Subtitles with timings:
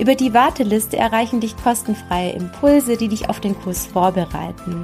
[0.00, 4.82] Über die Warteliste erreichen dich kostenfreie Impulse, die dich auf den Kurs vorbereiten.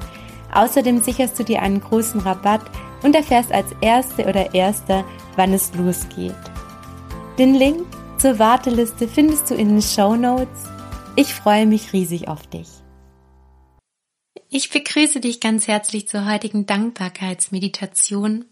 [0.53, 2.61] Außerdem sicherst du dir einen großen Rabatt
[3.03, 5.07] und erfährst als Erste oder Erster,
[5.37, 6.35] wann es losgeht.
[7.39, 7.87] Den Link
[8.19, 10.65] zur Warteliste findest du in den Show Notes.
[11.17, 12.69] Ich freue mich riesig auf dich.
[14.51, 18.45] Ich begrüße dich ganz herzlich zur heutigen Dankbarkeitsmeditation.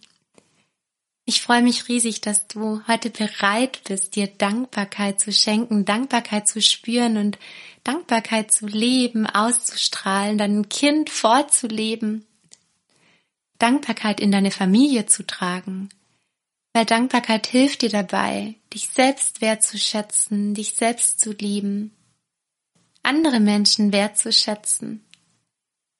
[1.26, 6.60] Ich freue mich riesig, dass du heute bereit bist, dir Dankbarkeit zu schenken, Dankbarkeit zu
[6.60, 7.38] spüren und
[7.82, 12.26] Dankbarkeit zu leben, auszustrahlen, dein Kind vorzuleben,
[13.58, 15.88] Dankbarkeit in deine Familie zu tragen.
[16.74, 21.92] Weil Dankbarkeit hilft dir dabei, dich selbst wertzuschätzen, dich selbst zu lieben,
[23.02, 25.04] andere Menschen wertzuschätzen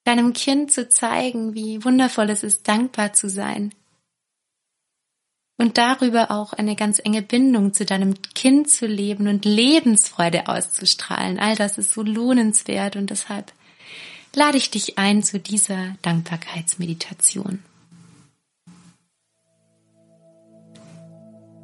[0.05, 3.73] deinem Kind zu zeigen, wie wundervoll es ist, dankbar zu sein.
[5.57, 11.39] Und darüber auch eine ganz enge Bindung zu deinem Kind zu leben und Lebensfreude auszustrahlen.
[11.39, 13.53] All das ist so lohnenswert und deshalb
[14.35, 17.63] lade ich dich ein zu dieser Dankbarkeitsmeditation.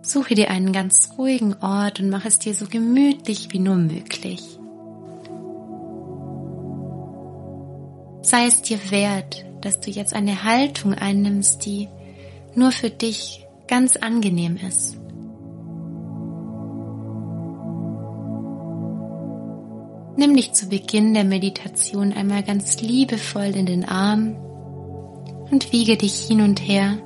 [0.04, 4.42] Suche dir einen ganz ruhigen Ort und mach es dir so gemütlich wie nur möglich.
[8.24, 11.88] Sei es dir wert, dass du jetzt eine Haltung einnimmst, die
[12.56, 14.98] nur für dich ganz angenehm ist.
[20.18, 24.36] Nimm dich zu Beginn der Meditation einmal ganz liebevoll in den Arm
[25.52, 26.98] und wiege dich hin und her.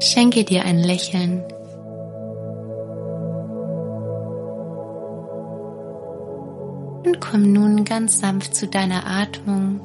[0.00, 1.44] Schenke dir ein Lächeln
[7.04, 9.80] Und komm nun ganz sanft zu deiner Atmung,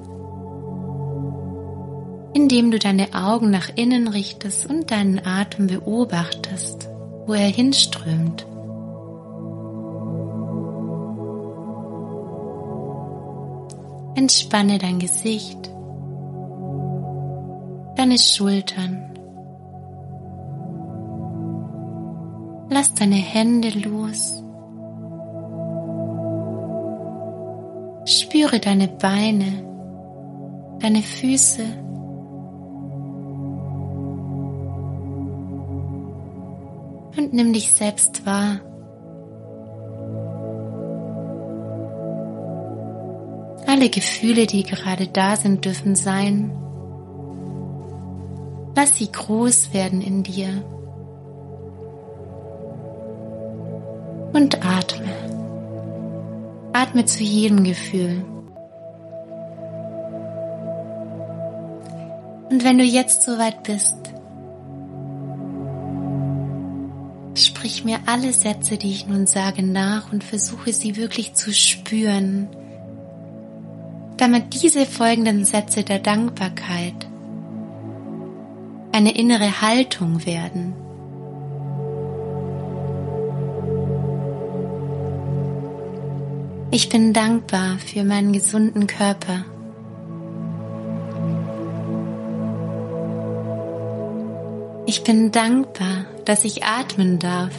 [2.38, 6.88] indem du deine Augen nach innen richtest und deinen Atem beobachtest,
[7.26, 8.46] wo er hinströmt.
[14.14, 15.58] Entspanne dein Gesicht,
[17.96, 19.04] deine Schultern.
[22.70, 24.44] Lass deine Hände los
[28.06, 29.66] Spüre deine Beine,
[30.80, 31.87] deine Füße.
[37.28, 38.62] Und nimm dich selbst wahr.
[43.68, 46.54] Alle Gefühle, die gerade da sind, dürfen sein.
[48.78, 50.64] Lass sie groß werden in dir.
[54.32, 55.12] Und atme.
[56.72, 58.24] Atme zu jedem Gefühl.
[62.50, 64.07] Und wenn du jetzt soweit bist,
[67.78, 72.48] sprich mir alle Sätze, die ich nun sage, nach und versuche sie wirklich zu spüren,
[74.18, 77.08] damit diese folgenden Sätze der Dankbarkeit
[78.92, 80.74] eine innere Haltung werden.
[86.72, 89.46] Ich bin dankbar für meinen gesunden Körper.
[94.88, 97.54] Ich bin dankbar, dass ich atmen darf.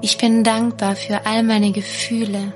[0.00, 2.54] Ich bin dankbar für all meine Gefühle.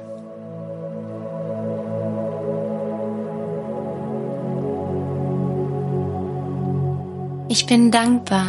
[7.51, 8.47] Ich bin dankbar,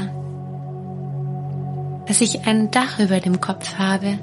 [2.08, 4.18] dass ich ein Dach über dem Kopf habe.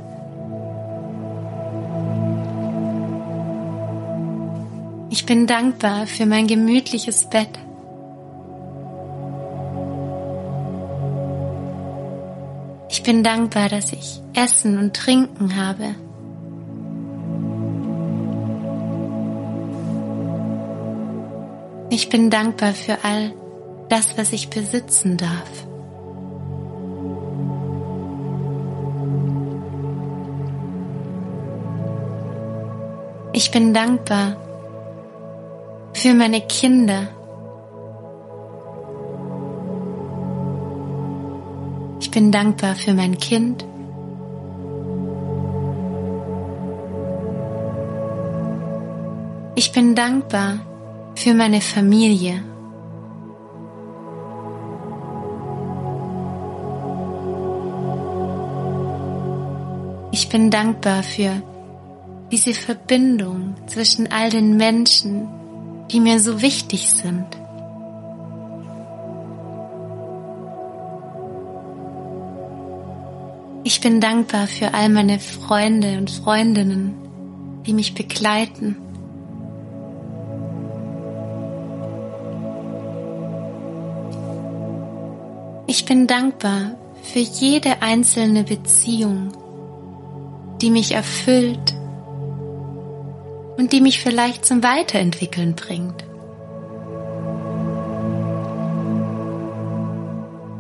[5.13, 7.49] Ich bin dankbar für mein gemütliches Bett.
[12.89, 15.97] Ich bin dankbar, dass ich Essen und Trinken habe.
[21.91, 23.33] Ich bin dankbar für all
[23.89, 25.67] das, was ich besitzen darf.
[33.33, 34.37] Ich bin dankbar
[36.01, 37.09] für meine Kinder.
[42.01, 43.67] Ich bin dankbar für mein Kind.
[49.57, 50.61] Ich bin dankbar
[51.17, 52.43] für meine Familie.
[60.13, 61.43] Ich bin dankbar für
[62.33, 65.29] diese Verbindung zwischen all den Menschen,
[65.91, 67.27] die mir so wichtig sind.
[73.65, 76.95] Ich bin dankbar für all meine Freunde und Freundinnen,
[77.67, 78.77] die mich begleiten.
[85.67, 86.73] Ich bin dankbar
[87.03, 89.33] für jede einzelne Beziehung,
[90.61, 91.80] die mich erfüllt
[93.61, 96.03] und die mich vielleicht zum Weiterentwickeln bringt.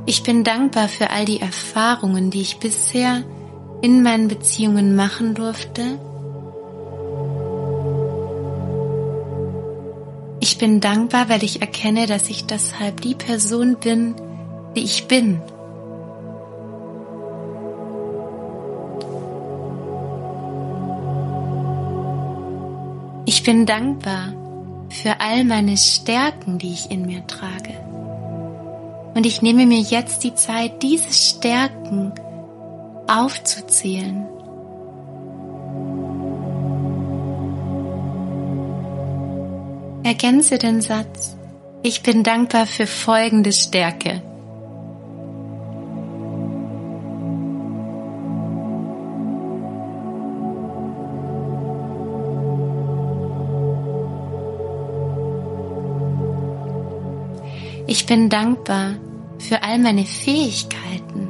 [0.05, 3.23] Ich bin dankbar für all die Erfahrungen, die ich bisher
[3.81, 5.99] in meinen Beziehungen machen durfte.
[10.41, 14.14] Ich bin dankbar, weil ich erkenne, dass ich deshalb die Person bin,
[14.76, 15.41] die ich bin
[23.40, 24.34] Ich bin dankbar
[24.90, 27.72] für all meine Stärken, die ich in mir trage.
[29.14, 32.12] Und ich nehme mir jetzt die Zeit, diese Stärken
[33.08, 34.26] aufzuzählen.
[40.02, 41.34] Ergänze den Satz,
[41.82, 44.20] ich bin dankbar für folgende Stärke.
[57.92, 58.94] Ich bin dankbar
[59.40, 61.26] für all meine Fähigkeiten.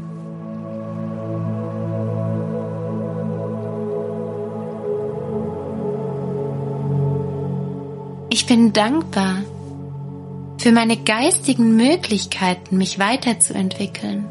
[8.28, 9.36] Ich bin dankbar
[10.58, 14.26] für meine geistigen Möglichkeiten, mich weiterzuentwickeln.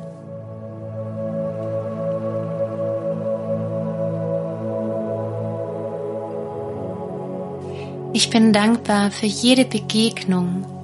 [8.13, 10.78] Ich bin dankbar für jede Begegnung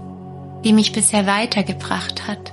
[0.66, 2.52] die mich bisher weitergebracht hat.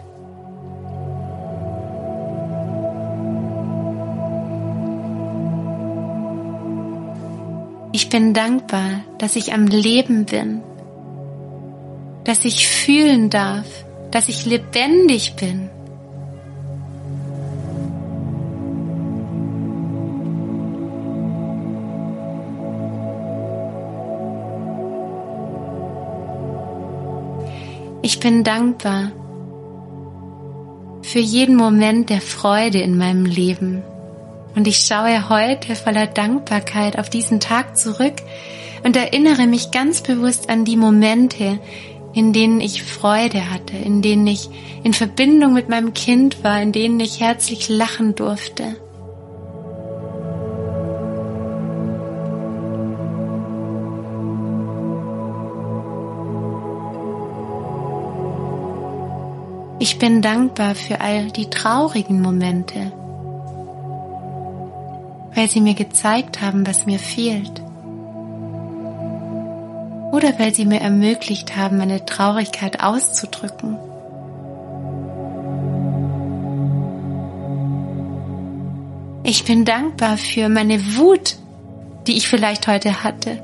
[7.95, 10.63] Ich bin dankbar, dass ich am Leben bin,
[12.25, 13.67] dass ich fühlen darf,
[14.11, 15.71] dass ich lebendig bin.
[28.05, 29.13] Ich bin dankbar
[31.03, 33.85] für jeden Moment der Freude in meinem Leben.
[34.57, 38.15] Und ich schaue heute voller Dankbarkeit auf diesen Tag zurück
[38.83, 41.61] und erinnere mich ganz bewusst an die Momente,
[42.13, 44.49] in denen ich Freude hatte, in denen ich
[44.83, 48.77] in Verbindung mit meinem Kind war, in denen ich herzlich lachen durfte.
[59.83, 62.93] Ich bin dankbar für all die traurigen Momente,
[65.35, 67.61] weil sie mir gezeigt haben, was mir fehlt.
[70.13, 73.77] Oder weil sie mir ermöglicht haben, meine Traurigkeit auszudrücken.
[79.25, 81.35] Ich bin dankbar für meine Wut,
[82.07, 83.43] die ich vielleicht heute hatte.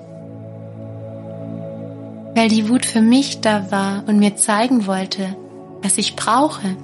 [2.36, 5.34] Weil die Wut für mich da war und mir zeigen wollte,
[5.82, 6.76] was ich brauche.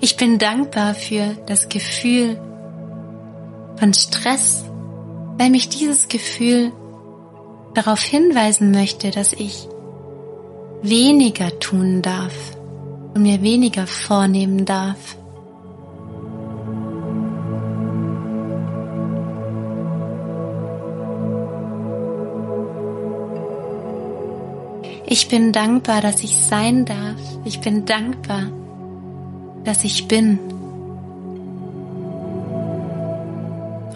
[0.00, 2.38] Ich bin dankbar für das Gefühl
[3.76, 4.64] von Stress,
[5.38, 6.72] weil mich dieses Gefühl
[7.74, 9.68] darauf hinweisen möchte, dass ich
[10.82, 12.34] weniger tun darf
[13.14, 15.16] und mir weniger vornehmen darf.
[25.16, 27.20] Ich bin dankbar, dass ich sein darf.
[27.44, 28.50] Ich bin dankbar,
[29.62, 30.40] dass ich bin.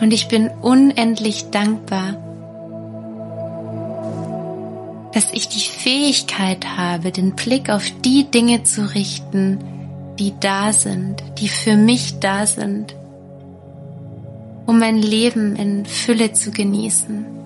[0.00, 2.14] Und ich bin unendlich dankbar,
[5.12, 9.58] dass ich die Fähigkeit habe, den Blick auf die Dinge zu richten,
[10.20, 12.94] die da sind, die für mich da sind,
[14.66, 17.37] um mein Leben in Fülle zu genießen.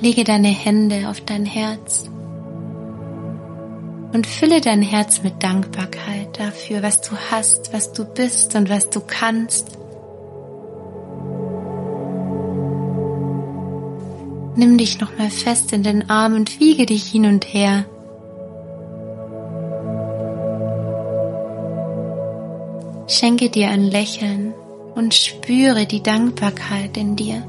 [0.00, 2.10] Lege deine Hände auf dein Herz
[4.12, 8.90] und fülle dein Herz mit Dankbarkeit dafür, was du hast, was du bist und was
[8.90, 9.78] du kannst.
[14.56, 17.84] Nimm dich nochmal fest in den Arm und wiege dich hin und her.
[23.06, 24.54] Schenke dir ein Lächeln
[24.94, 27.46] und spüre die Dankbarkeit in dir.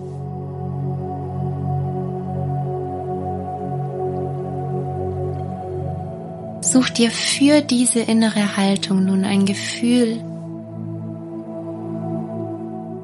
[6.69, 10.21] Such dir für diese innere Haltung nun ein Gefühl,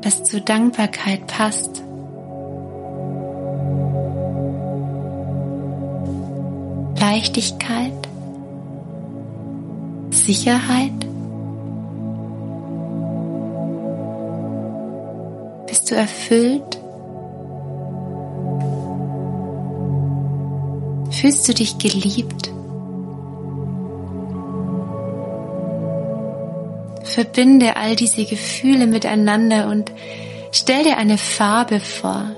[0.01, 1.81] das zur Dankbarkeit passt.
[6.99, 7.93] Leichtigkeit,
[10.09, 10.91] Sicherheit.
[15.67, 16.81] Bist du erfüllt?
[21.11, 22.53] Fühlst du dich geliebt?
[27.03, 29.91] Verbinde all diese Gefühle miteinander und
[30.51, 32.31] stell dir eine Farbe vor,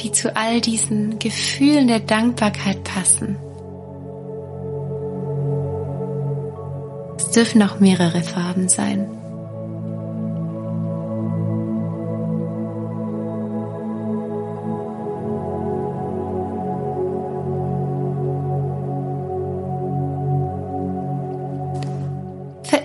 [0.00, 3.36] die zu all diesen Gefühlen der Dankbarkeit passen.
[7.16, 9.23] Es dürfen auch mehrere Farben sein.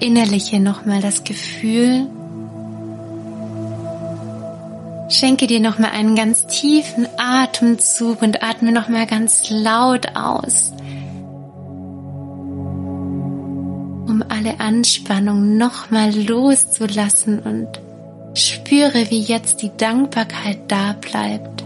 [0.10, 2.08] Verinnerliche nochmal das Gefühl.
[5.08, 10.74] Schenke dir nochmal einen ganz tiefen Atemzug und atme nochmal ganz laut aus,
[14.08, 17.68] um alle Anspannung nochmal loszulassen und
[18.34, 21.64] spüre, wie jetzt die Dankbarkeit da bleibt.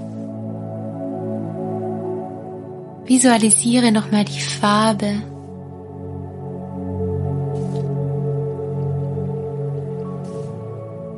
[3.06, 5.14] Visualisiere nochmal die Farbe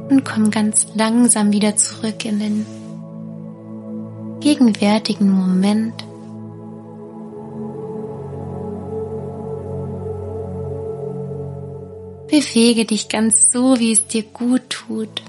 [0.09, 2.65] und komm ganz langsam wieder zurück in den
[4.39, 5.93] gegenwärtigen Moment.
[12.27, 15.23] Bewege dich ganz so, wie es dir gut tut.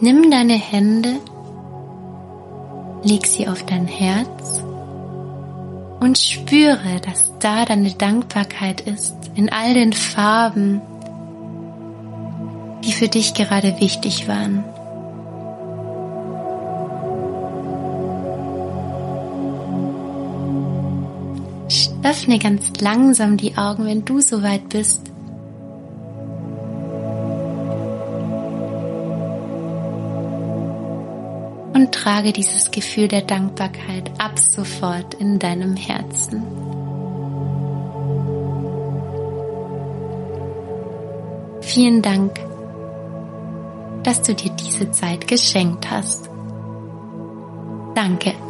[0.00, 1.16] Nimm deine Hände,
[3.02, 4.62] leg sie auf dein Herz
[6.00, 10.80] und spüre, dass da deine Dankbarkeit ist in all den Farben,
[12.98, 14.64] für dich gerade wichtig waren.
[22.02, 25.02] Öffne ganz langsam die Augen, wenn du soweit bist.
[31.74, 36.42] Und trage dieses Gefühl der Dankbarkeit ab sofort in deinem Herzen.
[41.60, 42.40] Vielen Dank
[44.08, 46.30] dass du dir diese Zeit geschenkt hast.
[47.94, 48.47] Danke.